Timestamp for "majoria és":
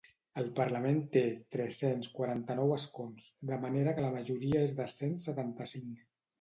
4.19-4.77